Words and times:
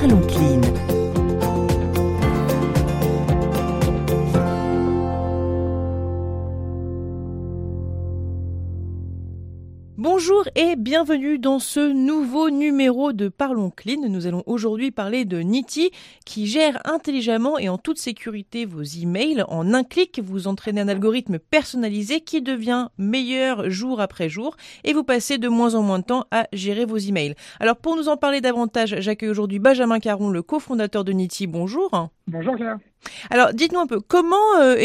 Parlons 0.00 0.26
Clean. 0.28 0.49
Bonjour 10.02 10.44
et 10.54 10.76
bienvenue 10.76 11.38
dans 11.38 11.58
ce 11.58 11.92
nouveau 11.92 12.48
numéro 12.48 13.12
de 13.12 13.28
Parlons 13.28 13.68
Clean. 13.68 14.08
Nous 14.08 14.26
allons 14.26 14.42
aujourd'hui 14.46 14.92
parler 14.92 15.26
de 15.26 15.40
Niti 15.40 15.90
qui 16.24 16.46
gère 16.46 16.80
intelligemment 16.86 17.58
et 17.58 17.68
en 17.68 17.76
toute 17.76 17.98
sécurité 17.98 18.64
vos 18.64 18.80
emails. 18.80 19.44
En 19.48 19.74
un 19.74 19.84
clic, 19.84 20.18
vous 20.24 20.48
entraînez 20.48 20.80
un 20.80 20.88
algorithme 20.88 21.38
personnalisé 21.38 22.22
qui 22.22 22.40
devient 22.40 22.88
meilleur 22.96 23.68
jour 23.68 24.00
après 24.00 24.30
jour 24.30 24.56
et 24.84 24.94
vous 24.94 25.04
passez 25.04 25.36
de 25.36 25.48
moins 25.48 25.74
en 25.74 25.82
moins 25.82 25.98
de 25.98 26.04
temps 26.04 26.24
à 26.30 26.46
gérer 26.54 26.86
vos 26.86 26.96
emails. 26.96 27.34
Alors 27.60 27.76
pour 27.76 27.94
nous 27.94 28.08
en 28.08 28.16
parler 28.16 28.40
davantage, 28.40 28.96
j'accueille 29.00 29.28
aujourd'hui 29.28 29.58
Benjamin 29.58 30.00
Caron, 30.00 30.30
le 30.30 30.40
cofondateur 30.40 31.04
de 31.04 31.12
Niti. 31.12 31.46
Bonjour. 31.46 32.08
Bonjour 32.26 32.56
Claire. 32.56 32.78
Alors 33.28 33.52
dites-nous 33.52 33.80
un 33.80 33.86
peu, 33.86 34.00
comment 34.00 34.36
euh, 34.60 34.76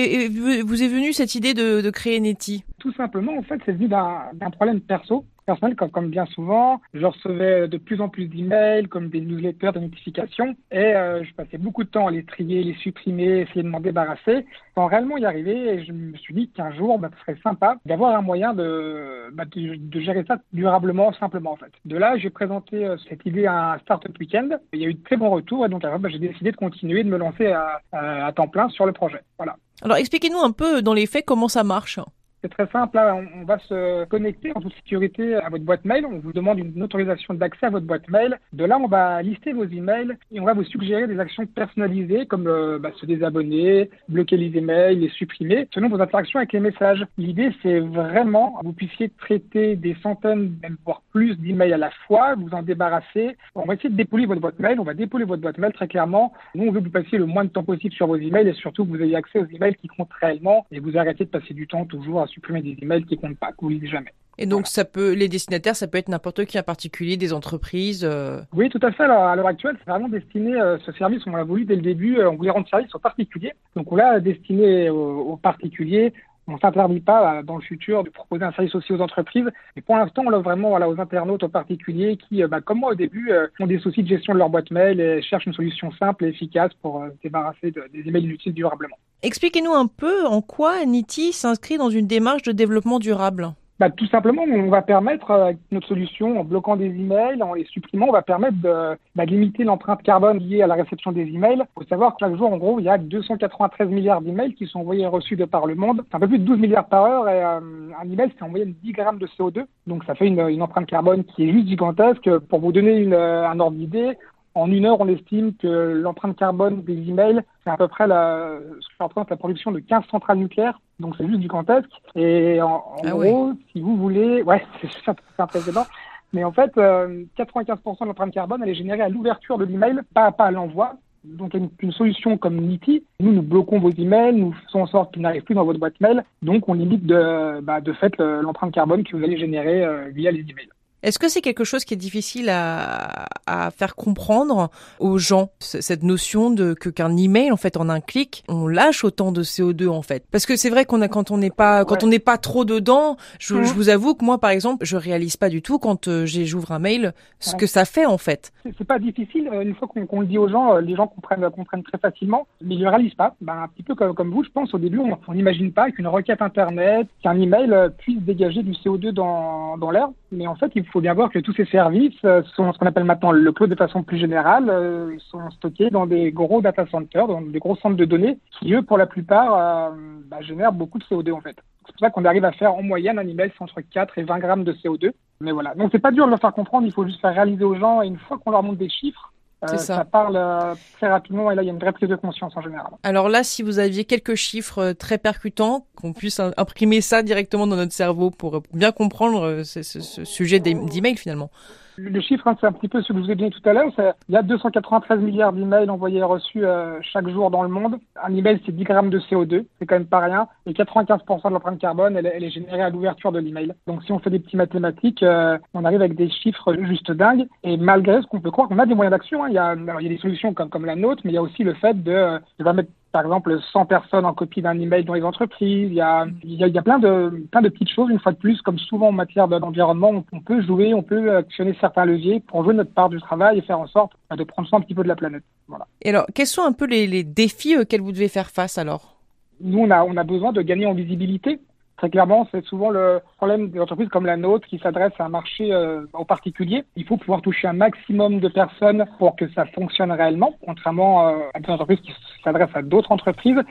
vous 0.65 0.84
est 0.84 0.87
venue 0.89 1.13
cette 1.13 1.35
idée 1.35 1.53
de, 1.53 1.79
de 1.79 1.89
créer 1.89 2.20
Niti? 2.20 2.65
Tout 2.85 2.94
simplement, 2.94 3.35
en 3.35 3.41
fait, 3.41 3.59
c'est 3.66 3.71
venu 3.71 3.88
d'un 3.88 4.52
problème 4.52 4.80
perso 4.80 5.26
personnel, 5.48 5.76
comme, 5.76 6.09
bien 6.09 6.27
souvent, 6.27 6.81
je 6.93 7.03
recevais 7.03 7.67
de 7.67 7.77
plus 7.80 7.99
en 7.99 8.09
plus 8.09 8.27
d'emails, 8.27 8.88
comme 8.88 9.09
des 9.09 9.21
newsletters, 9.21 9.71
des 9.73 9.80
notifications, 9.80 10.55
et 10.71 10.77
euh, 10.77 11.23
je 11.23 11.34
passais 11.34 11.57
beaucoup 11.57 11.84
de 11.84 11.90
temps 11.90 12.05
à 12.05 12.12
les 12.12 12.23
trier, 12.23 12.62
les 12.63 12.76
supprimer, 12.76 13.40
essayer 13.41 13.63
de 13.63 13.67
m'en 13.67 13.79
débarrasser, 13.79 14.45
sans 14.76 14.85
réellement 14.85 15.17
y 15.17 15.26
arriver. 15.26 15.73
Et 15.73 15.84
je 15.84 15.93
me 15.93 16.16
suis 16.17 16.35
dit 16.35 16.49
qu'un 16.49 16.71
jour, 16.73 16.99
bah, 16.99 17.09
ce 17.12 17.21
serait 17.21 17.41
sympa 17.41 17.77
d'avoir 17.88 18.16
un 18.16 18.21
moyen 18.21 18.53
de, 18.53 19.31
bah, 19.34 19.45
gérer 19.55 20.24
ça 20.27 20.37
durablement, 20.54 21.12
simplement 21.13 21.54
en 21.54 21.57
fait. 21.57 21.71
De 21.85 21.98
là, 21.98 22.18
j'ai 22.18 22.29
présenté 22.29 22.85
euh, 22.85 22.98
cette 23.09 23.26
idée 23.26 23.48
à 23.48 23.74
un 23.74 23.79
Startup 23.79 24.15
Weekend. 24.20 24.59
Il 24.74 24.79
y 24.79 24.85
a 24.85 24.90
eu 24.90 24.93
de 24.93 25.04
très 25.04 25.18
bons 25.18 25.31
retours, 25.31 25.65
et 25.65 25.70
donc 25.70 25.81
bah, 25.81 26.09
j'ai 26.09 26.20
décidé 26.20 26.52
de 26.52 26.57
continuer, 26.57 27.04
de 27.04 27.09
me 27.09 27.18
lancer 27.18 27.48
à, 27.48 27.81
à, 27.91 28.27
à 28.27 28.31
temps 28.31 28.48
plein 28.48 28.70
sur 28.70 28.85
le 28.85 28.93
projet. 28.93 29.21
Voilà. 29.37 29.55
Alors 29.81 29.98
expliquez-nous 29.98 30.40
un 30.40 30.52
peu 30.52 30.84
dans 30.84 30.93
les 30.93 31.07
faits 31.07 31.26
comment 31.26 31.48
ça 31.48 31.63
marche. 31.63 31.99
C'est 32.46 32.63
très 32.63 32.71
simple. 32.71 32.96
Là, 32.96 33.15
on 33.15 33.43
va 33.43 33.57
se 33.57 34.05
connecter 34.05 34.51
en 34.54 34.62
toute 34.62 34.76
sécurité 34.76 35.34
à 35.34 35.49
votre 35.49 35.63
boîte 35.63 35.84
mail. 35.84 36.05
On 36.05 36.20
vous 36.20 36.32
demande 36.32 36.60
une 36.60 36.84
autorisation 36.84 37.34
d'accès 37.34 37.65
à 37.65 37.70
votre 37.71 37.87
boîte 37.87 38.07
mail. 38.07 38.37
De 38.54 38.65
là, 38.65 38.77
on 38.77 38.85
va 38.85 39.20
lister 39.24 39.52
vos 39.52 39.63
emails 39.63 40.15
et 40.32 40.40
on 40.40 40.46
va 40.46 40.54
vous 40.54 40.63
suggérer 40.63 41.07
des 41.07 41.20
actions 41.20 41.48
personnalisées 41.48 42.27
comme 42.27 42.46
euh, 42.46 42.77
bah, 42.77 42.91
se 43.02 43.07
désabonner, 43.07 43.90
bloquer 44.10 44.37
les 44.37 44.55
emails, 44.55 44.98
les 44.98 45.10
supprimer 45.10 45.68
selon 45.74 45.90
vos 45.90 45.99
interactions 45.99 46.37
avec 46.37 46.54
les 46.54 46.60
messages. 46.60 47.04
L'idée, 47.18 47.49
c'est 47.63 47.79
vraiment 47.79 48.59
que 48.59 48.68
vous 48.68 48.74
puissiez 48.74 49.09
traiter 49.09 49.76
des 49.76 49.96
centaines, 50.04 50.55
même 50.62 50.77
voire 50.85 51.02
plus 51.12 51.35
d'emails 51.40 51.74
à 51.74 51.77
la 51.77 51.90
fois, 52.05 52.35
vous 52.35 52.52
en 52.52 52.62
débarrasser. 52.62 53.37
On 53.55 53.65
va 53.65 53.74
essayer 53.74 53.90
de 53.90 53.96
dépouiller 53.96 54.27
votre 54.27 54.41
boîte 54.41 54.59
mail. 54.59 54.80
On 54.80 54.84
va 54.84 54.93
dépouiller 54.93 55.26
votre 55.26 55.41
boîte 55.41 55.57
mail 55.57 55.74
très 55.74 55.87
clairement. 55.87 56.32
Nous, 56.54 56.68
on 56.68 56.71
veut 56.71 56.82
que 56.82 56.85
vous 56.85 56.91
passiez 56.91 57.18
le 57.18 57.26
moins 57.26 57.46
de 57.46 57.49
temps 57.49 57.63
possible 57.63 57.96
sur 57.96 58.05
vos 58.05 58.18
emails 58.18 58.48
et 58.48 58.54
surtout 58.54 58.85
que 58.85 58.91
vous 58.91 59.02
ayez 59.02 59.15
accès 59.15 59.40
aux 59.40 59.48
emails 59.48 59.77
qui 59.77 59.87
comptent 59.87 60.13
réellement 60.21 60.68
et 60.71 60.80
vous 60.80 60.96
arrêtez 60.96 61.26
de 61.26 61.30
passer 61.32 61.55
du 61.55 61.65
temps 61.65 61.85
toujours 61.85 62.21
à 62.21 62.27
supprimer 62.35 62.61
des 62.61 62.77
emails 62.81 63.05
qui 63.05 63.17
comptent 63.17 63.39
pas, 63.39 63.51
que 63.51 63.61
vous 63.61 63.69
lisez 63.69 63.87
jamais. 63.87 64.13
Et 64.38 64.45
donc, 64.45 64.61
voilà. 64.61 64.66
ça 64.66 64.85
peut, 64.85 65.13
les 65.13 65.29
destinataires, 65.29 65.75
ça 65.75 65.88
peut 65.88 65.97
être 65.97 66.09
n'importe 66.09 66.44
qui, 66.45 66.59
en 66.59 66.63
particulier 66.63 67.16
des 67.16 67.31
entreprises. 67.31 68.03
Euh... 68.03 68.41
Oui, 68.53 68.69
tout 68.69 68.79
à 68.81 68.91
fait. 68.91 69.03
Alors, 69.03 69.23
à 69.23 69.35
l'heure 69.35 69.47
actuelle, 69.47 69.78
c'est 69.79 69.89
vraiment 69.89 70.09
destiné, 70.09 70.53
euh, 70.59 70.78
ce 70.85 70.91
service, 70.91 71.22
on 71.25 71.31
l'a 71.31 71.45
voulu 71.45 71.63
dès 71.63 71.78
le 71.78 71.81
début, 71.81 72.19
euh, 72.19 72.29
on 72.29 72.35
voulait 72.35 72.51
rendre 72.51 72.67
service 72.67 72.94
aux 72.94 73.00
particuliers. 73.00 73.53
Donc, 73.75 73.91
on 73.91 73.95
l'a 73.95 74.19
destiné 74.19 74.89
aux, 74.89 75.19
aux 75.19 75.38
particuliers. 75.38 76.13
On 76.47 76.59
s'interdit 76.59 77.00
pas 77.00 77.41
dans 77.44 77.56
le 77.56 77.62
futur 77.62 78.03
de 78.03 78.09
proposer 78.09 78.44
un 78.44 78.51
service 78.51 78.75
aussi 78.75 78.94
aux 78.94 79.01
entreprises. 79.01 79.50
Mais 79.75 79.81
pour 79.81 79.96
l'instant, 79.96 80.24
on 80.25 80.29
l'a 80.29 80.40
vraiment 80.40 80.74
aux 80.74 81.00
internautes, 81.00 81.44
aux 81.44 81.50
particuliers 81.50 82.18
qui, 82.18 82.44
bah, 82.44 82.62
comme 82.62 82.79
moi 82.79 82.91
au 82.91 82.96
début, 82.96 83.31
euh, 83.31 83.47
ont 83.59 83.68
des 83.68 83.80
soucis 83.80 84.03
de 84.03 84.08
gestion 84.08 84.34
de 84.34 84.40
leur 84.40 84.50
boîte 84.50 84.69
mail 84.72 85.00
et 85.00 85.22
cherchent 85.22 85.47
une 85.47 85.53
solution 85.53 85.92
simple 85.94 86.25
et 86.25 86.30
efficace 86.30 86.72
pour 86.81 87.02
euh, 87.02 87.09
se 87.09 87.24
débarrasser 87.24 87.72
de, 87.72 87.84
des 87.92 88.08
emails 88.08 88.25
inutiles 88.25 88.53
durablement. 88.53 88.97
Expliquez-nous 89.24 89.74
un 89.74 89.88
peu 89.88 90.25
en 90.25 90.42
quoi 90.42 90.86
Niti 90.86 91.34
s'inscrit 91.34 91.78
dans 91.78 91.90
une 91.90 92.06
démarche 92.06 92.44
de 92.44 92.52
développement 92.52 93.00
durable. 93.00 93.53
Bah, 93.78 93.90
tout 93.90 94.08
simplement, 94.08 94.44
on 94.44 94.69
va 94.69 94.81
permettre, 94.81 95.31
avec 95.31 95.58
notre 95.69 95.88
solution, 95.88 96.40
en 96.40 96.46
bloquant 96.46 96.78
des 96.78 96.86
emails, 96.86 97.44
en 97.44 97.53
les 97.53 97.66
supprimant, 97.66 98.08
on 98.08 98.13
va 98.13 98.22
permettre 98.22 98.56
de, 98.62 98.97
bah, 99.16 99.25
limiter 99.25 99.66
l'empreinte 99.66 100.02
carbone 100.02 100.38
liée 100.38 100.62
à 100.62 100.68
la 100.68 100.75
réception 100.75 101.12
des 101.12 101.24
emails. 101.24 101.59
Il 101.59 101.84
faut 101.84 101.88
savoir 101.90 102.12
que 102.16 102.25
chaque 102.25 102.38
jour, 102.38 102.53
en 102.53 102.58
gros, 102.58 102.80
il 102.80 102.86
y 102.86 102.90
a 102.90 102.97
293 102.97 103.90
milliards 103.90 104.22
d'emails 104.22 104.53
qui 104.53 104.66
sont 104.66 104.80
envoyés 104.80 105.03
et 105.03 105.08
reçus 105.08 105.36
de 105.36 105.44
par 105.44 105.66
le 105.66 105.75
monde. 105.75 106.06
C'est 106.09 106.16
un 106.16 106.22
peu 106.22 106.28
plus 106.30 106.40
de 106.40 106.46
12 106.46 106.58
milliards 106.58 106.88
par 106.88 107.03
heure 107.03 107.28
et 107.28 107.44
euh, 107.44 107.59
un 108.02 108.09
email, 108.09 108.31
c'est 108.38 108.46
en 108.46 108.50
moyenne 108.50 108.75
10 108.81 108.94
grammes 108.94 109.19
de 109.19 109.28
CO2. 109.28 109.66
Donc, 109.88 110.06
ça 110.06 110.16
fait 110.16 110.28
une, 110.28 110.40
une 110.40 110.62
empreinte 110.62 110.88
carbone 110.88 111.25
qui 111.25 111.44
est 111.44 111.52
juste 111.52 111.68
gigantesque. 111.68 112.30
Pour 112.47 112.62
vous 112.62 112.72
donner 112.72 112.96
une, 112.96 113.13
un 113.13 113.59
ordre 113.59 113.75
d'idée, 113.75 114.18
en 114.56 114.72
une 114.72 114.86
heure, 114.86 115.00
on 115.02 115.08
estime 115.08 115.54
que 115.54 115.68
l'empreinte 115.68 116.38
carbone 116.38 116.82
des 116.82 116.94
emails, 117.10 117.42
c'est 117.64 117.70
à 117.70 117.78
peu 117.78 117.90
près 117.90 118.08
la, 118.08 118.58
ce 118.80 118.88
qui 118.88 119.04
représente 119.04 119.30
la 119.30 119.36
production 119.36 119.72
de 119.72 119.80
15 119.80 120.06
centrales 120.10 120.38
nucléaires. 120.38 120.80
Donc 121.00 121.16
c'est 121.18 121.28
juste 121.28 121.42
gigantesque. 121.42 121.90
Et 122.16 122.62
en, 122.62 122.68
en 122.68 122.96
ah 123.04 123.10
gros, 123.10 123.50
oui. 123.50 123.66
si 123.72 123.82
vous 123.82 123.98
voulez, 123.98 124.42
ouais, 124.44 124.66
c'est 124.82 125.42
impressionnant. 125.42 125.86
Mais 126.32 126.44
en 126.44 126.54
fait, 126.54 126.72
euh, 126.78 127.24
95% 127.38 128.00
de 128.02 128.06
l'empreinte 128.06 128.34
carbone, 128.34 128.62
elle 128.64 128.70
est 128.70 128.76
générée 128.76 129.02
à 129.02 129.10
l'ouverture 129.10 129.58
de 129.58 129.66
l'email, 129.66 130.00
pas, 130.14 130.32
pas 130.32 130.46
à 130.46 130.52
l'envoi. 130.52 130.96
Donc 131.26 131.54
une, 131.54 131.70
une, 131.80 131.92
solution 131.92 132.38
comme 132.38 132.58
Niti, 132.58 133.04
nous 133.20 133.34
nous 133.34 133.42
bloquons 133.42 133.80
vos 133.80 133.90
emails, 133.90 134.36
nous 134.36 134.54
faisons 134.68 134.84
en 134.84 134.88
sorte 134.88 135.14
qu'ils 135.14 135.24
n'arrivent 135.24 135.44
plus 135.44 135.56
dans 135.56 135.66
votre 135.66 135.80
boîte 135.80 136.00
mail. 136.00 136.24
Donc 136.44 136.70
on 136.70 136.74
limite 136.74 137.06
de, 137.06 137.60
bah, 137.62 137.82
de 137.82 137.92
fait 137.94 138.16
l'empreinte 138.20 138.74
carbone 138.74 139.04
que 139.04 139.18
vous 139.18 139.24
allez 139.24 139.38
générer 139.38 139.84
euh, 139.84 140.10
via 140.14 140.32
les 140.32 140.42
emails. 140.42 140.70
Est-ce 141.03 141.19
que 141.19 141.29
c'est 141.29 141.41
quelque 141.41 141.63
chose 141.63 141.85
qui 141.85 141.94
est 141.94 141.97
difficile 141.97 142.50
à, 142.50 143.28
à 143.45 143.72
faire 143.72 143.95
comprendre 143.95 144.69
aux 145.00 145.17
gens 145.17 145.50
cette 145.59 146.03
notion 146.03 146.50
de 146.50 146.73
que 146.73 146.89
qu'un 146.89 147.16
email 147.16 147.51
en 147.51 147.57
fait 147.57 147.78
en 147.78 147.89
un 147.89 148.01
clic 148.01 148.44
on 148.47 148.67
lâche 148.67 149.03
autant 149.03 149.31
de 149.31 149.44
CO2 149.44 149.88
en 149.88 150.01
fait? 150.01 150.25
Parce 150.31 150.45
que 150.45 150.56
c'est 150.56 150.69
vrai 150.69 150.85
qu'on 150.85 151.01
a 151.01 151.07
quand 151.07 151.31
on 151.31 151.38
n'est 151.38 151.51
pas 151.51 151.79
ouais. 151.79 151.85
quand 151.88 152.03
on 152.03 152.07
n'est 152.07 152.19
pas 152.19 152.38
trop 152.38 152.66
dedans 152.66 153.17
je, 153.39 153.56
mmh. 153.56 153.63
je, 153.66 153.73
vous 153.73 153.89
avoue 153.89 154.16
que 154.16 154.25
moi 154.25 154.39
par 154.39 154.50
exemple 154.50 154.85
je 154.85 154.97
réalise 154.97 155.38
pas 155.38 155.50
du 155.50 155.61
tout 155.61 155.79
quand 155.79 156.07
euh, 156.07 156.25
j'ouvre 156.25 156.72
un 156.72 156.79
mail 156.79 157.13
ce 157.39 157.51
ouais. 157.51 157.57
que 157.57 157.67
ça 157.67 157.85
fait 157.85 158.06
en 158.06 158.17
fait 158.17 158.51
c'est 158.77 158.88
pas 158.88 159.00
difficile 159.00 159.50
une 159.62 159.75
fois 159.75 159.88
qu'on 159.88 160.06
qu 160.06 160.19
le 160.19 160.25
dit 160.25 160.38
aux 160.38 160.50
gens 160.50 160.77
les 160.77 160.95
gens 160.95 161.07
comprennent 161.07 161.50
comprennent 161.51 161.83
très 161.83 161.97
facilement 161.97 162.47
mais 162.62 162.75
ils 162.75 162.81
le 162.81 162.89
réalisent 162.89 163.13
pas 163.16 163.35
ben, 163.41 163.63
un 163.63 163.67
petit 163.67 163.83
peu 163.83 163.95
comme, 163.95 164.16
comme 164.16 164.31
vous 164.31 164.44
je 164.44 164.50
pense 164.50 164.73
au 164.73 164.79
début 164.79 165.00
on 165.27 165.33
n'imagine 165.33 165.72
pas 165.72 165.91
qu'une 165.91 166.07
requête 166.07 166.41
internet 166.41 167.07
qu'un 167.22 167.39
email 167.39 167.73
puisse 167.97 168.22
dégager 168.22 168.63
du 168.63 168.72
CO2 168.72 169.12
dans, 169.12 169.77
dans 169.77 169.91
l'air 169.91 170.09
mais 170.35 170.47
en 170.47 170.56
fait 170.56 170.72
il 170.75 170.85
faut 170.85 171.01
bien 171.01 171.13
voir 171.13 171.29
que 171.29 171.40
tous 171.40 171.53
ces 171.53 171.66
services 171.66 172.13
euh, 172.25 172.44
sont 172.56 172.72
ce 172.72 172.78
qu'on 172.78 172.85
appelle 172.85 173.03
maintenant 173.03 173.31
le 173.31 173.51
cloud 173.51 173.69
de 173.69 173.75
façon 173.75 174.03
plus 174.03 174.18
générale, 174.18 174.69
euh, 174.69 175.18
sont 175.31 175.50
stockés 175.51 175.90
dans 175.90 176.06
des 176.06 176.31
gros 176.31 176.62
data 176.62 176.85
centers, 176.88 177.28
dans 177.28 177.41
des 177.41 177.59
gros 177.59 177.75
centres 177.75 177.96
de 177.96 178.06
données, 178.06 178.38
qui 178.51 178.74
eux, 178.74 178.81
pour 178.81 178.97
la 178.97 179.07
plupart, 179.07 179.56
euh, 179.56 179.95
bah, 180.28 180.41
génèrent 180.41 180.74
beaucoup 180.74 181.00
de 181.00 181.03
CO2 181.06 181.31
en 181.31 181.41
fait. 181.41 181.56
C'est 181.85 181.91
pour 181.94 182.00
ça 182.00 182.09
qu'on 182.09 182.25
arrive 182.25 182.45
à 182.45 182.51
faire 182.51 182.74
en 182.74 182.81
moyenne 182.81 183.19
un 183.19 183.28
email 183.28 183.51
entre 183.59 183.81
4 183.81 184.18
et 184.18 184.24
20 184.24 184.40
grammes 184.40 184.63
de 184.63 184.74
CO2. 184.74 185.12
Mais 185.40 185.51
voilà. 185.51 185.75
Donc 185.75 185.90
c'est 185.91 186.00
pas 186.00 186.12
dur 186.12 186.25
de 186.25 186.31
leur 186.31 186.40
faire 186.40 186.53
comprendre, 186.53 186.85
il 186.85 186.94
faut 186.94 187.06
juste 187.06 187.22
faire 187.22 187.34
réaliser 187.34 187.63
aux 187.63 187.75
gens 187.75 188.01
et 188.01 188.07
une 188.07 188.18
fois 188.18 188.38
qu'on 188.38 188.51
leur 188.51 188.63
montre 188.63 188.79
des 188.79 188.90
chiffres, 188.90 189.31
euh, 189.74 189.78
ça. 189.78 189.96
ça. 189.98 190.06
parle 190.06 190.36
euh, 190.36 190.76
très 190.98 191.08
rapidement 191.08 191.52
et 191.52 191.56
là 191.56 191.64
il 191.64 191.66
y 191.66 191.70
a 191.70 191.74
une 191.74 191.80
vraie 191.80 191.92
prise 191.92 192.09
de 192.09 192.16
conscience 192.16 192.53
en 192.56 192.62
général. 192.62 192.92
Alors 193.03 193.30
là, 193.30 193.44
si 193.44 193.64
vous 193.64 193.80
aviez 193.80 194.06
quelques 194.06 194.36
chiffres 194.36 194.80
euh, 194.80 194.94
très 194.94 195.18
percutants, 195.18 195.86
qu'on 195.96 196.14
puisse 196.14 196.40
imprimer 196.58 197.02
ça 197.02 197.24
directement 197.24 197.68
dans 197.68 197.75
notre 197.75 197.94
cerveau 197.94 198.31
pour 198.31 198.62
bien 198.74 198.92
comprendre 198.92 199.64
ce, 199.64 199.84
ce, 199.84 200.00
ce 200.02 200.24
sujet 200.25 200.59
d'email 200.59 201.18
finalement. 201.18 201.50
Le 201.97 202.19
chiffre, 202.19 202.47
hein, 202.47 202.57
c'est 202.59 202.67
un 202.67 202.72
petit 202.72 202.88
peu 202.88 203.01
ce 203.01 203.09
que 203.09 203.19
je 203.19 203.23
vous 203.23 203.31
ai 203.31 203.35
dit 203.35 203.50
tout 203.50 203.69
à 203.69 203.73
l'heure. 203.73 203.91
Il 204.28 204.33
y 204.33 204.38
a 204.38 204.41
293 204.41 205.19
milliards 205.19 205.53
d'emails 205.53 205.89
envoyés 205.89 206.19
et 206.19 206.23
reçus 206.23 206.66
euh, 206.66 207.00
chaque 207.01 207.28
jour 207.29 207.50
dans 207.50 207.63
le 207.63 207.69
monde. 207.69 207.97
Un 208.22 208.35
email, 208.35 208.59
c'est 208.66 208.75
10 208.75 208.83
grammes 208.83 209.09
de 209.09 209.19
CO2. 209.19 209.66
C'est 209.79 209.85
quand 209.85 209.95
même 209.95 210.06
pas 210.06 210.19
rien. 210.19 210.47
Et 210.66 210.73
95% 210.73 211.47
de 211.47 211.53
l'empreinte 211.53 211.80
carbone, 211.80 212.18
elle, 212.18 212.44
est 212.44 212.50
générée 212.50 212.81
à 212.81 212.89
l'ouverture 212.89 213.31
de 213.31 213.39
l'email. 213.39 213.74
Donc, 213.88 214.03
si 214.03 214.12
on 214.12 214.19
fait 214.19 214.30
des 214.30 214.39
petits 214.39 214.57
mathématiques, 214.57 215.24
euh, 215.24 215.57
on 215.74 215.86
arrive 215.86 216.01
avec 216.01 216.15
des 216.15 216.30
chiffres 216.30 216.75
juste 216.81 217.12
dingues. 217.12 217.47
Et 217.63 217.77
malgré 217.77 218.21
ce 218.21 218.27
qu'on 218.27 218.41
peut 218.41 218.51
croire 218.51 218.68
qu'on 218.68 218.80
a 218.80 218.86
des 218.86 218.95
moyens 218.95 219.12
d'action, 219.12 219.44
hein. 219.44 219.48
il, 219.50 219.56
y 219.56 219.57
a, 219.57 219.75
des 219.75 220.18
solutions 220.18 220.53
comme, 220.53 220.86
la 220.86 220.95
nôtre, 220.95 221.21
mais 221.24 221.31
il 221.31 221.36
y 221.36 221.38
a 221.38 221.41
aussi 221.41 221.63
le 221.63 221.74
fait 221.75 222.01
de, 222.03 222.39
de 222.59 222.71
mettre 222.71 222.89
par 223.15 223.23
exemple 223.23 223.57
100 223.71 223.85
personnes 223.85 224.25
en 224.25 224.33
copie 224.33 224.62
d'un 224.62 224.77
email 224.77 225.06
dans 225.06 225.13
les 225.13 225.23
entreprises. 225.23 225.88
Il 225.89 225.94
y 225.94 226.01
a, 226.01 226.27
il 226.44 226.56
y 226.56 226.63
a, 226.65 226.67
il 226.67 226.75
y 226.75 226.77
a 226.77 226.81
plein, 226.81 227.00
de, 227.00 227.45
plein 227.50 227.62
de 227.62 227.69
petites 227.69 227.89
choses, 227.89 228.09
une 228.09 228.19
fois 228.19 228.33
de 228.33 228.38
plus, 228.38 228.62
comme 228.62 228.77
souvent 228.77 229.07
en 229.07 229.13
matière 229.13 229.47
d'environnement, 229.47 230.25
on 230.33 230.41
peut 230.41 230.62
jouer, 230.62 230.94
on 230.94 231.01
peut 231.01 231.33
actionner 231.38 231.77
certains 231.79 232.03
leviers 232.03 232.41
pour 232.41 232.65
jouer 232.65 232.73
notre 232.73 232.94
part 232.94 233.07
du 233.07 233.21
travail 233.21 233.59
et 233.59 233.62
faire 233.62 233.79
en 233.79 233.88
sorte 233.88 234.12
de 234.35 234.44
prendre 234.44 234.67
soin 234.67 234.79
un 234.79 234.81
petit 234.81 234.94
peu 234.94 235.03
de 235.03 235.07
la 235.07 235.15
planète. 235.15 235.44
Voilà. 235.69 235.88
Et 236.01 236.09
alors, 236.09 236.25
quels 236.35 236.45
sont 236.45 236.63
un 236.63 236.73
peu 236.73 236.85
les, 236.85 237.07
les 237.07 237.23
défis 237.23 237.77
auxquels 237.77 238.01
vous 238.01 238.12
devez 238.12 238.27
faire 238.27 238.50
face 238.50 238.77
alors? 238.77 239.15
Nous, 239.62 239.79
on 239.79 239.89
a, 239.91 240.03
on 240.03 240.17
a 240.17 240.23
besoin 240.25 240.51
de 240.51 240.62
gagner 240.62 240.85
en 240.85 240.94
visibilité. 240.94 241.62
Très 241.97 242.09
clairement, 242.09 242.47
c'est 242.51 242.63
souvent 242.65 242.89
le 242.89 243.21
problème 243.38 243.69
des 243.69 243.80
entreprises 243.80 244.09
comme 244.09 244.25
la 244.25 244.36
nôtre 244.36 244.68
qui 244.68 244.80
s'adressent 244.80 245.19
à 245.19 245.25
un 245.25 245.30
marché 245.30 245.71
euh, 245.71 246.06
en 246.13 246.25
particulier. 246.25 246.83
Il 246.97 247.06
faut 247.06 247.15
pouvoir 247.15 247.42
toucher 247.42 247.68
un 247.69 247.74
maximum 247.74 248.39
de 248.39 248.50
personnes 248.50 249.06
pour 249.18 249.36
que 249.38 249.47
ça 249.53 249.65
fonctionne 249.68 250.12
réellement, 250.12 250.56
contrairement 250.65 251.30
euh, 251.30 251.38
à 251.53 251.59
des 251.59 251.69
entreprises 251.69 252.01
qui 252.01 252.12
s'adressent 252.44 252.75
à 252.75 252.81
d'autres 252.81 253.12
entreprises. 253.13 253.62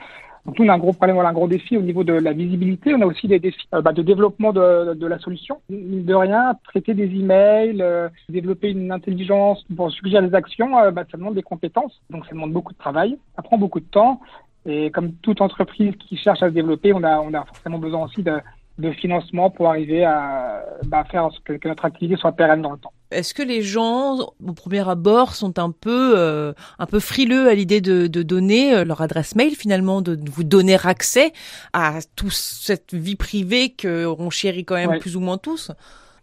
Donc 0.47 0.59
nous, 0.59 0.67
on 0.67 0.69
a 0.69 0.75
un 0.75 0.79
gros 0.79 0.93
problème, 0.93 1.17
voilà, 1.17 1.31
un 1.31 1.35
gros 1.35 1.49
défi 1.49 1.77
au 1.77 1.81
niveau 1.81 2.05
de 2.05 2.13
la 2.13 2.33
visibilité. 2.33 2.95
On 2.95 3.01
a 3.01 3.07
aussi 3.07 3.29
des 3.29 3.39
défis 3.39 3.67
bah, 3.73 3.93
de 3.93 4.03
développement 4.03 4.53
de, 4.53 4.93
de, 4.95 5.07
la 5.07 5.19
solution. 5.19 5.61
De 5.71 6.15
rien, 6.15 6.55
traiter 6.65 6.93
des 6.93 7.05
emails, 7.05 7.81
euh, 7.81 8.09
développer 8.29 8.71
une 8.71 8.93
intelligence 8.93 9.65
pour 9.75 9.91
suggérer 9.91 10.29
des 10.29 10.35
actions, 10.35 10.71
bah, 10.93 11.05
ça 11.11 11.17
demande 11.17 11.35
des 11.35 11.43
compétences. 11.43 12.01
Donc 12.11 12.27
ça 12.27 12.33
demande 12.33 12.53
beaucoup 12.53 12.75
de 12.75 12.79
travail, 12.79 13.19
ça 13.37 13.43
prend 13.43 13.57
beaucoup 13.57 13.81
de 13.81 13.87
temps. 13.87 14.21
Et 14.67 14.91
comme 14.91 15.13
toute 15.17 15.41
entreprise 15.41 15.93
qui 15.99 16.17
cherche 16.17 16.43
à 16.43 16.49
se 16.49 16.55
développer, 16.55 16.93
on 16.93 17.03
a, 17.03 17.21
on 17.21 17.35
a 17.35 17.45
forcément 17.45 17.79
besoin 17.79 18.05
aussi 18.05 18.23
de, 18.23 18.41
de 18.79 18.91
financement 18.93 19.51
pour 19.51 19.69
arriver 19.69 20.05
à 20.05 20.65
bah, 20.87 21.05
faire 21.11 21.29
que, 21.45 21.53
que, 21.53 21.69
notre 21.69 21.85
activité 21.85 22.19
soit 22.19 22.33
pérenne 22.33 22.63
dans 22.63 22.73
le 22.73 22.79
temps. 22.79 22.93
Est-ce 23.11 23.33
que 23.33 23.43
les 23.43 23.63
gens, 23.63 24.19
au 24.45 24.53
premier 24.53 24.89
abord, 24.89 25.35
sont 25.35 25.59
un 25.59 25.71
peu, 25.71 26.15
euh, 26.17 26.53
un 26.79 26.87
peu 26.87 26.99
frileux 26.99 27.49
à 27.49 27.55
l'idée 27.55 27.81
de, 27.81 28.09
de, 28.09 28.23
donner 28.23 28.75
euh, 28.75 28.85
leur 28.85 29.01
adresse 29.01 29.37
mail 29.37 29.55
finalement, 29.55 30.03
de 30.03 30.19
vous 30.31 30.45
donner 30.45 30.77
accès 30.83 31.33
à 31.73 31.99
toute 32.17 32.33
cette 32.33 32.95
vie 32.95 33.17
privée 33.17 33.71
que 33.71 34.07
on 34.07 34.31
chérit 34.31 34.65
quand 34.65 34.75
même 34.75 34.91
Ouais. 34.91 34.99
plus 34.99 35.17
ou 35.17 35.21
moins 35.21 35.39
tous? 35.39 35.71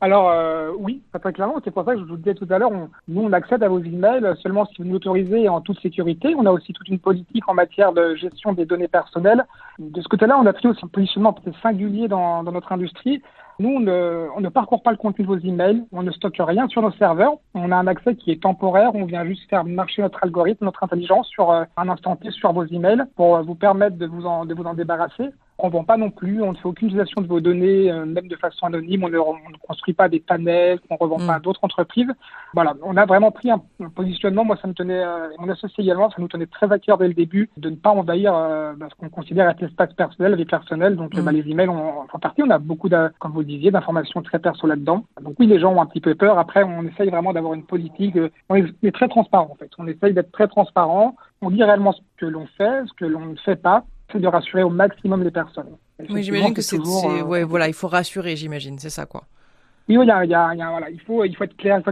Alors 0.03 0.29
euh, 0.31 0.71
oui, 0.79 1.03
très 1.19 1.31
clairement, 1.31 1.57
c'est 1.63 1.69
pour 1.69 1.85
ça 1.85 1.93
que 1.93 1.99
je 1.99 2.05
vous 2.05 2.13
le 2.13 2.17
disais 2.17 2.33
tout 2.33 2.47
à 2.49 2.57
l'heure, 2.57 2.71
on- 2.71 2.89
nous 3.07 3.21
on 3.21 3.31
accède 3.33 3.61
à 3.61 3.69
vos 3.69 3.79
emails 3.79 4.33
seulement 4.41 4.65
si 4.65 4.81
vous 4.81 4.87
nous 4.87 4.95
autorisez 4.95 5.47
en 5.47 5.61
toute 5.61 5.79
sécurité. 5.79 6.33
On 6.35 6.47
a 6.47 6.51
aussi 6.51 6.73
toute 6.73 6.87
une 6.89 6.97
politique 6.97 7.47
en 7.47 7.53
matière 7.53 7.93
de 7.93 8.15
gestion 8.15 8.53
des 8.53 8.65
données 8.65 8.87
personnelles. 8.87 9.45
De 9.77 10.01
ce 10.01 10.07
côté-là, 10.07 10.39
on 10.39 10.45
a 10.47 10.53
pris 10.53 10.67
aussi 10.67 10.83
un 10.83 10.87
positionnement 10.87 11.33
peut-être 11.33 11.59
singulier 11.61 12.07
dans, 12.07 12.41
dans 12.43 12.51
notre 12.51 12.71
industrie. 12.71 13.21
Nous, 13.59 13.69
on 13.69 13.79
ne, 13.79 14.25
on 14.35 14.41
ne 14.41 14.49
parcourt 14.49 14.81
pas 14.81 14.89
le 14.89 14.97
contenu 14.97 15.23
de 15.23 15.29
vos 15.29 15.37
emails, 15.37 15.83
on 15.91 16.01
ne 16.01 16.09
stocke 16.11 16.37
rien 16.39 16.67
sur 16.67 16.81
nos 16.81 16.91
serveurs. 16.93 17.33
On 17.53 17.71
a 17.71 17.75
un 17.75 17.85
accès 17.85 18.15
qui 18.15 18.31
est 18.31 18.41
temporaire, 18.41 18.95
on 18.95 19.05
vient 19.05 19.23
juste 19.23 19.47
faire 19.51 19.65
marcher 19.65 20.01
notre 20.01 20.23
algorithme, 20.23 20.65
notre 20.65 20.83
intelligence 20.83 21.27
sur 21.27 21.51
euh, 21.51 21.63
un 21.77 21.89
instant 21.89 22.15
T 22.15 22.31
sur 22.31 22.51
vos 22.53 22.65
emails 22.65 23.03
pour 23.15 23.35
euh, 23.35 23.41
vous 23.43 23.53
permettre 23.53 23.97
de 23.97 24.07
vous 24.07 24.25
en, 24.25 24.45
de 24.45 24.55
vous 24.55 24.63
en 24.63 24.73
débarrasser. 24.73 25.29
On 25.63 25.67
ne 25.67 25.71
vend 25.73 25.83
pas 25.83 25.97
non 25.97 26.09
plus, 26.09 26.41
on 26.41 26.51
ne 26.53 26.57
fait 26.57 26.65
aucune 26.65 26.87
utilisation 26.87 27.21
de 27.21 27.27
vos 27.27 27.39
données, 27.39 27.91
euh, 27.91 28.05
même 28.05 28.27
de 28.27 28.35
façon 28.35 28.65
anonyme. 28.65 29.03
On 29.03 29.09
ne, 29.09 29.17
on 29.19 29.33
ne 29.35 29.57
construit 29.67 29.93
pas 29.93 30.09
des 30.09 30.19
panels 30.19 30.79
qu'on 30.81 30.95
ne 30.95 30.99
revend 30.99 31.19
Mm. 31.19 31.27
pas 31.27 31.35
à 31.35 31.39
d'autres 31.39 31.63
entreprises. 31.63 32.09
Voilà, 32.53 32.73
on 32.83 32.97
a 32.97 33.05
vraiment 33.05 33.31
pris 33.31 33.51
un, 33.51 33.61
un 33.83 33.89
positionnement. 33.89 34.43
Moi, 34.43 34.57
ça 34.61 34.67
me 34.67 34.73
tenait, 34.73 35.03
euh, 35.03 35.29
et 35.31 35.35
mon 35.39 35.49
associé 35.49 35.83
également, 35.83 36.09
ça 36.09 36.15
nous 36.19 36.27
tenait 36.27 36.47
très 36.47 36.71
à 36.71 36.79
cœur 36.79 36.97
dès 36.97 37.07
le 37.07 37.13
début 37.13 37.49
de 37.57 37.69
ne 37.69 37.75
pas 37.75 37.91
envahir 37.91 38.33
euh, 38.35 38.73
bah, 38.75 38.87
ce 38.89 38.95
qu'on 38.95 39.09
considère 39.09 39.47
être 39.49 39.61
l'espace 39.61 39.93
personnel, 39.93 40.31
la 40.31 40.37
vie 40.37 40.45
personnelle. 40.45 40.95
Donc, 40.95 41.15
Mm. 41.15 41.21
bah, 41.23 41.31
les 41.31 41.47
emails 41.49 41.67
en 41.69 42.07
font 42.11 42.19
partie. 42.19 42.41
On 42.43 42.49
a 42.49 42.57
beaucoup, 42.57 42.89
comme 43.19 43.31
vous 43.31 43.39
le 43.39 43.45
disiez, 43.45 43.69
d'informations 43.71 44.21
très 44.23 44.39
perso 44.39 44.65
là-dedans. 44.67 45.05
Donc 45.21 45.35
oui, 45.39 45.45
les 45.47 45.59
gens 45.59 45.73
ont 45.73 45.81
un 45.81 45.85
petit 45.85 46.01
peu 46.01 46.15
peur. 46.15 46.39
Après, 46.39 46.63
on 46.63 46.83
essaye 46.83 47.09
vraiment 47.09 47.33
d'avoir 47.33 47.53
une 47.53 47.63
politique. 47.63 48.15
euh, 48.17 48.29
on 48.49 48.55
est, 48.55 48.65
est 48.83 48.91
très 48.93 49.07
transparent 49.07 49.49
en 49.51 49.55
fait. 49.55 49.69
On 49.77 49.87
essaye 49.87 50.13
d'être 50.13 50.31
très 50.31 50.47
transparent. 50.47 51.15
On 51.41 51.49
dit 51.51 51.63
réellement 51.63 51.91
ce 51.91 52.01
que 52.17 52.25
l'on 52.25 52.45
fait, 52.57 52.85
ce 52.87 52.93
que 52.93 53.05
l'on 53.05 53.25
ne 53.27 53.35
fait 53.35 53.55
pas. 53.55 53.83
C'est 54.11 54.19
de 54.19 54.27
rassurer 54.27 54.63
au 54.63 54.69
maximum 54.69 55.23
les 55.23 55.31
personnes. 55.31 55.77
Oui, 56.09 56.23
j'imagine 56.23 56.53
que 56.53 56.61
c'est, 56.61 56.77
euh, 56.77 57.23
ouais, 57.23 57.43
voilà, 57.43 57.67
il 57.67 57.73
faut 57.73 57.87
rassurer, 57.87 58.35
j'imagine, 58.35 58.77
c'est 58.79 58.89
ça 58.89 59.05
quoi. 59.05 59.23
oui, 59.87 59.97
oui, 59.97 60.05
il 60.05 60.07
y 60.07 60.11
a, 60.11 60.23
il 60.25 60.31
y 60.31 60.33
a- 60.33 60.53
il 60.53 60.59
y 60.59 60.61
a- 60.61 60.69
voilà, 60.69 60.89
il 60.89 60.99
faut, 61.01 61.23
il 61.23 61.35
faut 61.35 61.43
être 61.43 61.57
clair. 61.57 61.81
faut 61.83 61.91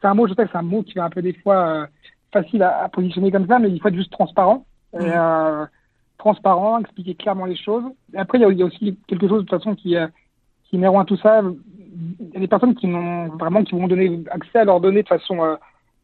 C'est 0.00 0.08
un 0.08 0.14
mot, 0.14 0.26
je 0.26 0.34
sais 0.34 0.44
que 0.44 0.50
c'est 0.52 0.58
un 0.58 0.62
mot 0.62 0.82
qui 0.82 0.98
est 0.98 1.00
un 1.00 1.10
peu 1.10 1.22
des 1.22 1.32
fois 1.34 1.66
euh, 1.68 1.86
facile 2.32 2.62
à, 2.62 2.84
à 2.84 2.88
positionner 2.88 3.30
comme 3.30 3.46
ça, 3.46 3.58
mais 3.58 3.70
il 3.70 3.80
faut 3.80 3.88
être 3.88 3.94
juste 3.94 4.12
transparent. 4.12 4.66
Et, 4.94 4.98
Mhm. 4.98 5.12
euh, 5.14 5.66
transparent, 6.18 6.78
expliquer 6.78 7.14
clairement 7.14 7.44
les 7.46 7.56
choses. 7.56 7.84
Et 8.14 8.18
après, 8.18 8.38
il 8.38 8.58
y 8.58 8.62
a, 8.62 8.66
aussi 8.66 8.98
quelque 9.08 9.28
chose 9.28 9.44
de 9.44 9.48
toute 9.48 9.58
façon 9.58 9.74
qui, 9.74 9.96
euh, 9.96 10.06
qui 10.64 10.76
est 10.76 10.84
un 10.84 11.04
tout 11.04 11.16
ça. 11.18 11.42
Il 12.20 12.28
y 12.32 12.36
a 12.36 12.40
des 12.40 12.48
personnes 12.48 12.74
qui 12.74 12.86
n'ont 12.86 13.28
vraiment 13.28 13.62
qui 13.62 13.74
vont 13.74 13.86
donner 13.86 14.22
accès 14.30 14.58
à 14.60 14.64
leurs 14.64 14.80
données 14.80 15.02
de 15.02 15.08
façon, 15.08 15.42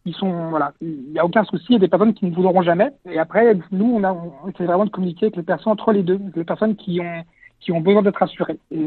ils 0.06 0.14
sont 0.14 0.49
voilà, 0.50 0.73
il 0.81 1.12
n'y 1.12 1.19
a 1.19 1.25
aucun 1.25 1.44
souci. 1.44 1.67
Il 1.70 1.73
y 1.75 1.76
a 1.76 1.81
des 1.81 1.88
personnes 1.88 2.14
qui 2.14 2.26
ne 2.26 2.35
voudront 2.35 2.62
jamais. 2.62 2.91
Et 3.11 3.19
après, 3.19 3.56
nous, 3.70 3.93
on 3.97 4.02
a, 4.05 4.12
on 4.12 4.49
essaie 4.49 4.64
vraiment 4.64 4.87
de 4.87 4.91
communiquer 4.91 5.26
avec 5.26 5.37
les 5.37 5.43
personnes 5.43 5.73
entre 5.73 5.93
les 5.93 6.02
deux, 6.02 6.19
les 6.35 6.44
personnes 6.44 6.76
qui 6.76 7.00
ont 7.00 7.23
qui 7.61 7.73
ont 7.73 7.81
besoin 7.82 8.00
d'être 8.00 8.23
assurées. 8.23 8.58
Et 8.70 8.79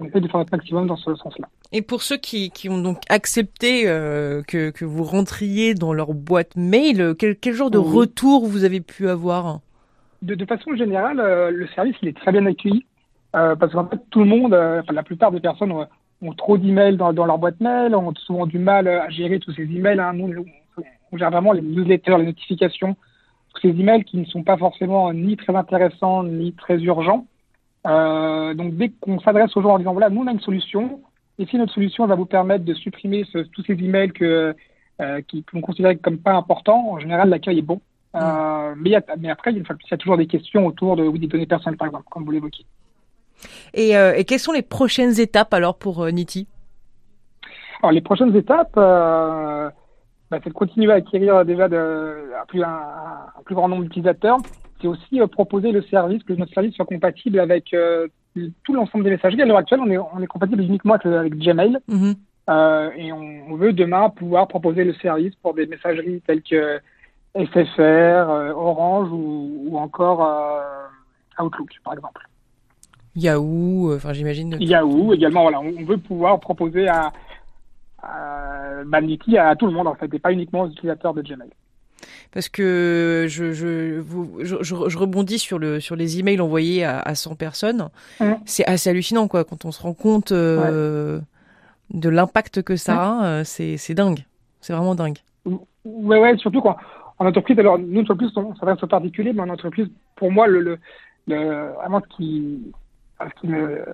on 0.00 0.04
essaie 0.04 0.20
de 0.20 0.26
faire 0.26 0.38
notre 0.38 0.50
maximum 0.50 0.88
dans 0.88 0.96
ce 0.96 1.14
sens-là. 1.14 1.46
Et 1.70 1.80
pour 1.80 2.02
ceux 2.02 2.16
qui, 2.16 2.50
qui 2.50 2.68
ont 2.68 2.78
donc 2.82 2.98
accepté 3.08 3.84
euh, 3.86 4.42
que, 4.42 4.70
que 4.70 4.84
vous 4.84 5.04
rentriez 5.04 5.74
dans 5.74 5.92
leur 5.92 6.12
boîte 6.12 6.56
mail, 6.56 7.14
quel, 7.16 7.36
quel 7.36 7.54
genre 7.54 7.70
de 7.70 7.78
Oui. 7.78 7.98
retour 7.98 8.44
vous 8.46 8.64
avez 8.64 8.80
pu 8.80 9.08
avoir? 9.08 9.60
De, 10.22 10.34
de 10.34 10.44
façon 10.44 10.74
générale, 10.74 11.20
euh, 11.20 11.52
le 11.52 11.68
service 11.68 11.94
il 12.02 12.08
est 12.08 12.16
très 12.16 12.32
bien 12.32 12.44
accueilli 12.46 12.84
euh, 13.36 13.54
parce 13.54 13.72
qu'en 13.72 13.86
fait 13.86 14.00
tout 14.10 14.18
le 14.18 14.26
monde, 14.26 14.54
enfin, 14.54 14.92
la 14.92 15.04
plupart 15.04 15.30
des 15.30 15.38
personnes 15.38 15.72
ont, 16.22 16.32
trop 16.32 16.56
d'emails 16.58 16.96
dans, 16.96 17.12
dans 17.12 17.26
leur 17.26 17.38
boîte 17.38 17.60
mail, 17.60 17.94
ont 17.94 18.14
souvent 18.14 18.46
du 18.46 18.58
mal 18.58 18.86
euh, 18.86 19.02
à 19.02 19.08
gérer 19.10 19.38
tous 19.38 19.52
ces 19.52 19.62
emails. 19.62 20.00
Hein. 20.00 20.12
Nous, 20.14 20.44
on, 21.12 21.16
gère 21.16 21.30
vraiment 21.30 21.52
les 21.52 21.62
newsletters, 21.62 22.18
les 22.18 22.26
notifications, 22.26 22.96
tous 23.54 23.60
ces 23.62 23.68
emails 23.80 24.04
qui 24.04 24.18
ne 24.18 24.24
sont 24.26 24.42
pas 24.42 24.56
forcément 24.56 25.12
ni 25.12 25.36
très 25.36 25.54
intéressants 25.54 26.24
ni 26.24 26.52
très 26.52 26.78
urgents. 26.82 27.26
Euh, 27.86 28.52
donc 28.54 28.74
dès 28.76 28.88
qu'on 29.00 29.20
s'adresse 29.20 29.56
aux 29.56 29.62
gens 29.62 29.74
en 29.74 29.78
disant 29.78 29.92
voilà, 29.92 30.10
nous 30.10 30.22
on 30.22 30.26
a 30.26 30.32
une 30.32 30.40
solution, 30.40 31.00
et 31.38 31.46
si 31.46 31.56
notre 31.56 31.72
solution 31.72 32.06
va 32.06 32.16
vous 32.16 32.26
permettre 32.26 32.64
de 32.64 32.74
supprimer 32.74 33.24
ce- 33.32 33.38
tous 33.38 33.62
ces 33.64 33.74
emails 33.74 34.10
que 34.10 34.54
euh, 35.00 35.20
qui 35.28 35.44
qu'on 35.44 35.60
considère 35.60 35.92
comme 36.02 36.18
pas 36.18 36.32
importants, 36.34 36.90
en 36.90 36.98
général 36.98 37.28
l'accueil 37.28 37.58
est 37.60 37.62
bon. 37.62 37.80
Euh, 38.16 38.74
mais, 38.78 38.90
il 38.90 38.92
y 38.92 38.96
a- 38.96 39.04
mais 39.18 39.28
après, 39.30 39.52
il 39.52 39.58
y 39.58 39.60
a- 39.60 39.64
il 39.68 39.90
y 39.90 39.94
a 39.94 39.96
toujours 39.98 40.16
des 40.16 40.26
questions 40.26 40.66
autour 40.66 40.96
de, 40.96 41.02
oui, 41.04 41.18
des 41.18 41.26
données 41.26 41.46
personnelles, 41.46 41.76
par 41.76 41.86
exemple, 41.88 42.06
comme 42.10 42.24
vous 42.24 42.30
l'évoquiez. 42.30 42.64
Et, 43.74 43.96
euh, 43.96 44.14
et 44.14 44.24
quelles 44.24 44.40
sont 44.40 44.52
les 44.52 44.62
prochaines 44.62 45.18
étapes 45.20 45.52
alors 45.54 45.76
pour 45.76 46.02
euh, 46.02 46.10
Niti? 46.10 46.46
Alors, 47.82 47.92
les 47.92 48.00
prochaines 48.00 48.34
étapes, 48.34 48.74
euh, 48.76 49.70
bah, 50.30 50.38
c'est 50.42 50.50
de 50.50 50.54
continuer 50.54 50.92
à 50.92 50.96
acquérir 50.96 51.44
déjà 51.44 51.68
de, 51.68 52.32
un, 52.40 52.46
plus, 52.46 52.62
un, 52.62 52.68
un 52.68 53.42
plus 53.44 53.54
grand 53.54 53.68
nombre 53.68 53.84
d'utilisateurs. 53.84 54.38
C'est 54.80 54.88
aussi 54.88 55.20
euh, 55.20 55.26
proposer 55.26 55.72
le 55.72 55.82
service, 55.82 56.22
que 56.22 56.32
notre 56.32 56.52
service 56.52 56.74
soit 56.74 56.86
compatible 56.86 57.38
avec 57.38 57.72
euh, 57.74 58.08
tout 58.64 58.74
l'ensemble 58.74 59.04
des 59.04 59.10
messageries. 59.10 59.42
À 59.42 59.46
l'heure 59.46 59.58
actuelle, 59.58 59.80
on 59.80 59.90
est, 59.90 59.98
on 59.98 60.20
est 60.20 60.26
compatible 60.26 60.62
uniquement 60.62 60.94
avec, 60.94 61.06
avec 61.06 61.36
Gmail. 61.36 61.78
Mhm. 61.88 62.14
Euh, 62.48 62.90
et 62.96 63.12
on, 63.12 63.42
on 63.50 63.56
veut 63.56 63.72
demain 63.72 64.08
pouvoir 64.10 64.46
proposer 64.46 64.84
le 64.84 64.94
service 64.94 65.34
pour 65.36 65.54
des 65.54 65.66
messageries 65.66 66.22
telles 66.26 66.42
que 66.42 66.80
SFR, 67.34 67.80
euh, 67.80 68.52
Orange 68.52 69.10
ou, 69.10 69.64
ou 69.66 69.78
encore 69.78 70.24
euh, 70.24 71.44
Outlook, 71.44 71.70
par 71.84 71.94
exemple. 71.94 72.26
Yahoo, 73.16 73.90
euh, 73.90 73.96
enfin 73.96 74.12
j'imagine. 74.12 74.56
Yahoo 74.60 75.12
également, 75.14 75.42
voilà, 75.42 75.60
on, 75.60 75.84
veut 75.84 75.98
pouvoir 75.98 76.38
proposer 76.40 76.86
à, 76.88 77.12
à 78.02 78.80
à 78.82 79.56
tout 79.56 79.66
le 79.66 79.72
monde 79.72 79.86
en 79.86 79.94
fait, 79.94 80.12
et 80.12 80.18
pas 80.18 80.32
uniquement 80.32 80.62
aux 80.62 80.68
utilisateurs 80.68 81.14
de 81.14 81.22
Gmail. 81.22 81.48
Parce 82.32 82.48
que 82.48 83.26
je, 83.28 83.52
je, 83.52 83.98
vous, 84.00 84.38
je, 84.42 84.98
rebondis 84.98 85.38
sur, 85.38 85.58
le, 85.58 85.80
sur 85.80 85.96
les 85.96 86.18
emails 86.18 86.40
envoyés 86.40 86.84
à, 86.84 87.00
à 87.00 87.14
100 87.14 87.34
personnes. 87.36 87.88
C'est 88.44 88.66
assez 88.66 88.90
hallucinant 88.90 89.26
quoi 89.28 89.44
quand 89.44 89.64
on 89.64 89.72
se 89.72 89.82
rend 89.82 89.94
compte 89.94 90.32
euh, 90.32 91.18
de 91.94 92.08
l'impact 92.10 92.62
que 92.62 92.76
ça 92.76 92.94
a. 93.02 93.24
euh, 93.26 93.42
C'est 93.44 93.94
dingue. 93.94 94.24
C'est 94.60 94.72
vraiment 94.74 94.94
dingue. 94.94 95.18
Ouais, 95.84 96.18
ouais, 96.20 96.36
surtout 96.36 96.60
quand 96.60 96.76
en 97.18 97.24
entreprise, 97.26 97.58
alors 97.58 97.78
nous, 97.78 98.02
entreprise, 98.02 98.30
on 98.36 98.54
s'adresse 98.56 98.82
aux 98.82 98.86
particuliers, 98.88 99.32
mais 99.32 99.40
en 99.40 99.48
entreprise, 99.48 99.86
pour 100.16 100.30
moi, 100.30 100.46
le, 100.46 100.60
le, 100.60 100.78
le- 101.28 101.72
vraiment 101.76 102.02
ce 102.02 102.16
qui, 102.16 102.60
ce 103.20 103.40
qui 103.40 103.46
me- 103.48 103.84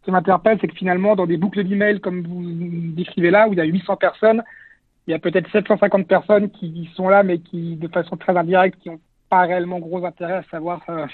ce 0.00 0.04
qui 0.04 0.10
m'interpelle, 0.10 0.58
c'est 0.60 0.68
que 0.68 0.74
finalement, 0.74 1.16
dans 1.16 1.26
des 1.26 1.36
boucles 1.36 1.64
d'emails 1.64 2.00
comme 2.00 2.22
vous 2.22 2.42
décrivez 2.94 3.30
là, 3.30 3.48
où 3.48 3.52
il 3.52 3.58
y 3.58 3.62
a 3.62 3.64
800 3.64 3.96
personnes, 3.96 4.42
il 5.06 5.12
y 5.12 5.14
a 5.14 5.18
peut-être 5.18 5.50
750 5.52 6.06
personnes 6.06 6.50
qui 6.50 6.88
sont 6.94 7.08
là, 7.08 7.22
mais 7.22 7.38
qui, 7.38 7.76
de 7.76 7.88
façon 7.88 8.16
très 8.16 8.36
indirecte, 8.36 8.78
qui 8.80 8.90
n'ont 8.90 9.00
pas 9.30 9.42
réellement 9.42 9.78
gros 9.78 10.04
intérêt 10.04 10.34
à 10.34 10.42
savoir, 10.50 10.80
euh, 10.88 11.06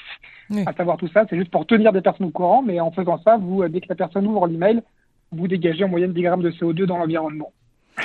Oui. 0.51 0.63
à 0.67 0.73
savoir 0.73 0.97
tout 0.97 1.09
ça. 1.09 1.25
C'est 1.29 1.37
juste 1.37 1.51
pour 1.51 1.67
tenir 1.67 1.93
des 1.93 2.01
personnes 2.01 2.27
au 2.27 2.31
courant, 2.31 2.63
mais 2.63 2.81
en 2.81 2.91
faisant 2.91 3.19
ça, 3.23 3.37
vous, 3.39 3.63
euh, 3.63 3.69
dès 3.69 3.81
que 3.81 3.89
la 3.89 3.95
personne 3.95 4.27
ouvre 4.27 4.47
l'email, 4.47 4.83
vous 5.31 5.49
dégagez 5.49 5.85
en 5.85 5.89
moyenne 5.89 6.13
10 6.13 6.23
grammes 6.23 6.43
de 6.43 6.51
CO2 6.51 6.85
dans 6.87 6.99
l'environnement. 6.99 7.53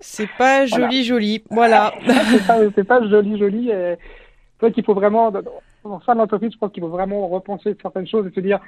C'est 0.00 0.28
pas 0.38 0.66
Voilà. 0.66 0.86
joli, 0.90 1.04
joli. 1.04 1.44
Voilà. 1.50 1.94
c'est 2.74 2.84
pas, 2.84 3.00
pas 3.00 3.08
joli, 3.08 3.38
joli. 3.38 3.70
et 3.70 3.96
vrai 4.60 4.70
qu'il 4.72 4.84
faut 4.84 4.92
vraiment, 4.94 5.32
dans 5.88 6.00
ça 6.02 6.14
l'entreprise, 6.14 6.52
je 6.52 6.58
pense 6.58 6.72
qu'il 6.72 6.82
faut 6.82 6.88
vraiment 6.88 7.26
repenser 7.28 7.76
certaines 7.80 8.06
choses 8.06 8.26
et 8.26 8.34
se 8.34 8.40
dire, 8.40 8.60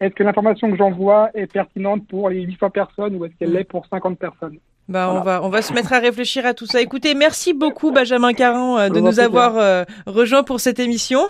est-ce 0.00 0.14
que 0.14 0.22
l'information 0.22 0.70
que 0.70 0.76
j'envoie 0.76 1.30
est 1.34 1.46
pertinente 1.46 2.06
pour 2.08 2.28
les 2.28 2.42
800 2.42 2.70
personnes 2.70 3.14
ou 3.16 3.24
est-ce 3.24 3.34
qu'elle 3.38 3.50
Mm. 3.50 3.54
l'est 3.54 3.64
pour 3.64 3.86
50 3.86 4.18
personnes? 4.18 4.58
Bah, 4.88 5.12
on 5.14 5.20
va 5.20 5.42
on 5.44 5.48
va 5.48 5.62
se 5.62 5.72
mettre 5.72 5.92
à 5.92 6.00
réfléchir 6.00 6.44
à 6.44 6.54
tout 6.54 6.66
ça. 6.66 6.80
Écoutez, 6.80 7.14
merci 7.14 7.54
beaucoup 7.54 7.92
Benjamin 7.92 8.32
Caron 8.32 8.78
euh, 8.78 8.88
de 8.88 8.98
nous 8.98 9.20
avoir 9.20 9.56
euh, 9.56 9.84
rejoints 10.06 10.42
pour 10.42 10.58
cette 10.58 10.80
émission. 10.80 11.20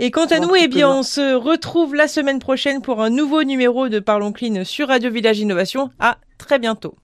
Et 0.00 0.10
quant 0.10 0.26
à 0.26 0.40
nous, 0.40 0.54
eh 0.60 0.66
bien, 0.66 0.90
on 0.90 1.02
se 1.04 1.34
retrouve 1.34 1.94
la 1.94 2.08
semaine 2.08 2.40
prochaine 2.40 2.82
pour 2.82 3.00
un 3.00 3.10
nouveau 3.10 3.44
numéro 3.44 3.88
de 3.88 4.00
Parlons 4.00 4.32
Clean 4.32 4.64
sur 4.64 4.88
Radio 4.88 5.10
Village 5.10 5.38
Innovation. 5.38 5.90
À 6.00 6.16
très 6.36 6.58
bientôt. 6.58 6.96